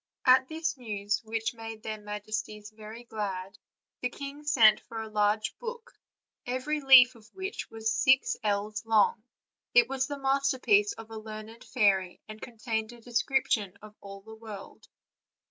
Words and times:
At 0.25 0.47
this 0.47 0.77
news, 0.77 1.19
which 1.23 1.53
made 1.53 1.83
their 1.83 1.99
majesties 2.01 2.71
very 2.71 3.03
glad, 3.03 3.59
the 4.01 4.09
king 4.09 4.43
sent 4.47 4.79
for 4.79 4.99
a 4.99 5.07
large 5.07 5.55
book, 5.59 5.93
every 6.47 6.81
leaf 6.81 7.13
of 7.13 7.29
which 7.35 7.69
was 7.69 7.93
six 7.93 8.35
ells 8.41 8.83
long; 8.83 9.23
it 9.75 9.87
was 9.87 10.07
the 10.07 10.17
masterpiece 10.17 10.93
of 10.93 11.11
a 11.11 11.19
learned 11.19 11.63
fairy, 11.63 12.19
and 12.27 12.41
contained 12.41 12.91
a 12.93 12.99
description 12.99 13.77
of 13.83 13.95
all 14.01 14.21
the 14.21 14.33
world. 14.33 14.87